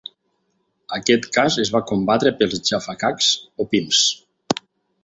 [0.97, 3.31] Aquest cas es va combatre pels Jaffa Cakes
[3.67, 4.05] o Pim's.